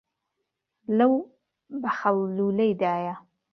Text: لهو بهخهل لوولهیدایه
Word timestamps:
لهو 0.97 1.25
بهخهل 1.81 2.35
لوولهیدایه 2.37 3.21